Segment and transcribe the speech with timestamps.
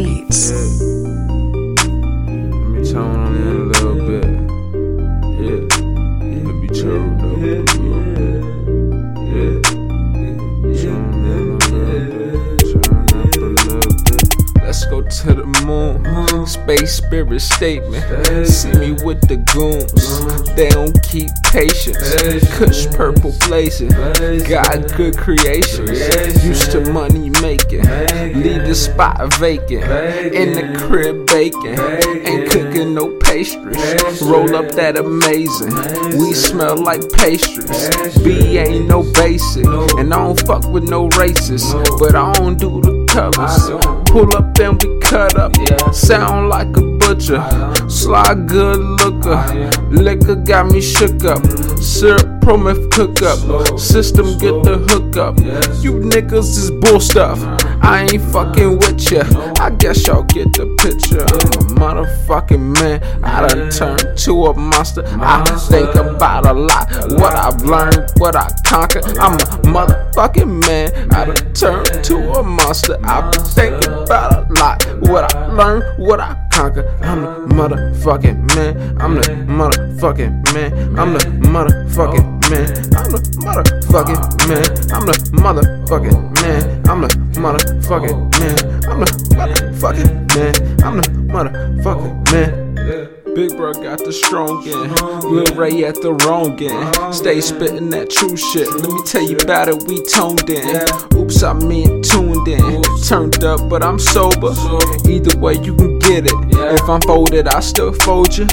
[0.00, 0.50] Beats.
[15.10, 16.06] to the moon.
[16.06, 16.46] Uh-huh.
[16.46, 18.46] Space spirit statement.
[18.46, 19.92] See me with the goons.
[19.92, 20.54] Uh-huh.
[20.54, 21.98] They don't keep patience.
[22.56, 23.90] Kush purple blazing.
[23.90, 25.90] Got good creations.
[26.44, 27.84] Used to money making.
[28.70, 29.82] The spot vacant.
[30.32, 31.76] In the crib baking.
[32.24, 34.22] Ain't cooking no pastries.
[34.22, 35.74] Roll up that amazing.
[36.16, 37.88] We smell like pastries.
[38.22, 39.66] B ain't no basic.
[39.66, 41.72] And I don't fuck with no racists.
[41.98, 43.70] But I don't do the covers.
[44.08, 45.52] Pull up and we cut up.
[45.92, 47.42] Sound like a butcher.
[47.90, 49.70] Sly good looker.
[49.90, 51.44] Liquor got me shook up.
[51.82, 53.80] Syrup prometh cook up.
[53.80, 55.36] System get the hook up.
[55.82, 57.40] You niggas is bull stuff.
[57.82, 59.24] I ain't fucking with ya.
[59.58, 61.20] I guess y'all get the picture.
[61.20, 63.02] I'm a motherfucking man.
[63.24, 65.02] I done turned to a monster.
[65.06, 66.88] I think about a lot.
[67.18, 69.18] What I've learned, what I conquered.
[69.18, 71.12] I'm a motherfucking man.
[71.12, 72.98] I done turned to a monster.
[73.02, 74.84] I've been thinking about a lot.
[75.10, 76.86] What I learned, what I conquered.
[77.00, 79.00] I'm the motherfucking man.
[79.00, 79.22] I'm the
[79.58, 80.98] motherfucking man.
[80.98, 81.20] I'm the
[81.54, 82.68] motherfucking man.
[82.98, 84.66] I'm the motherfucking man.
[84.92, 86.62] I'm the motherfucking man.
[86.90, 87.08] I'm the
[87.40, 88.84] motherfucking man.
[88.90, 90.84] I'm the motherfucking man.
[90.84, 92.59] I'm the motherfucking man.
[93.34, 95.00] Big bro got the strong end.
[95.24, 97.14] Lil Ray at the wrong end.
[97.14, 98.68] Stay spitting that true shit.
[98.68, 100.66] Let me tell you about it, we toned in.
[101.16, 102.82] Oops, I meant tuned in.
[103.06, 104.52] Turned up, but I'm sober.
[105.08, 106.32] Either way, you can get it.
[106.52, 108.46] If I'm folded, I still fold you.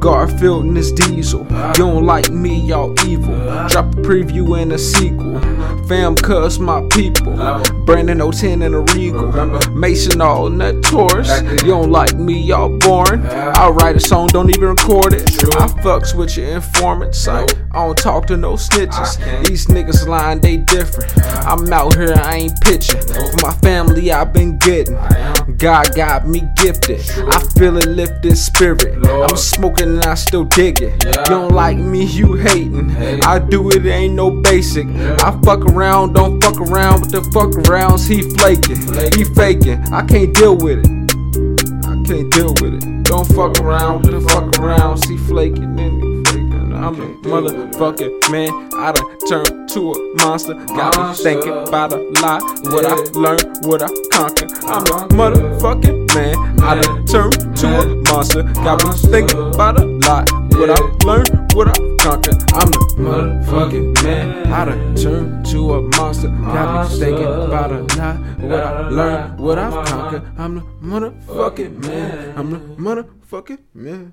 [0.00, 1.46] Garfield and this diesel.
[1.50, 3.36] You don't like me, y'all evil.
[3.68, 5.40] Drop a preview and a sequel.
[5.86, 7.34] Fam, cuz my people.
[7.84, 9.30] Brandon 010 and a Regal.
[9.70, 11.42] Mason all nut Taurus.
[11.62, 13.24] You don't like me, y'all boring.
[13.26, 15.22] I'll write a song, don't even record it.
[15.54, 17.26] I fucks with your informants.
[17.28, 19.46] I, I don't talk to no snitches.
[19.46, 21.12] These niggas lying, they different.
[21.46, 23.00] I'm out here, I ain't pitching.
[23.00, 24.94] For my family, I've been getting.
[25.58, 27.00] God got me gifted.
[27.28, 29.04] I feel a lifted spirit.
[29.06, 31.04] I'm smoking and I still dig it.
[31.04, 32.90] You don't like me, you hating.
[33.22, 34.86] I do it, ain't no basic.
[34.86, 38.08] I fuck around, don't fuck around with the fuck arounds.
[38.08, 38.80] He flaking,
[39.16, 39.92] he faking.
[39.92, 41.03] I can't deal with it.
[42.04, 43.04] Can't deal with it.
[43.04, 45.02] Don't fuck around with the fuck around.
[45.06, 46.74] He flaking he faking.
[46.74, 48.50] I'm a motherfucking man.
[48.74, 50.52] I done turned to a monster.
[50.66, 52.42] Got me thinking about a lot.
[52.64, 54.52] What I learned, what I conquered.
[54.64, 56.60] I'm a motherfucking man.
[56.60, 58.42] I done turned to a monster.
[58.52, 60.30] Got me thinking about a lot.
[60.58, 62.36] What I learned, what I conquered.
[62.52, 64.52] I'm the motherfucking man.
[64.52, 66.28] I done turned to a monster.
[66.28, 68.16] Got me thinking about a lot.
[68.40, 70.22] What I learned, what I've conquered.
[70.36, 72.38] I'm the motherfucking man.
[72.38, 74.12] I'm the motherfucking man.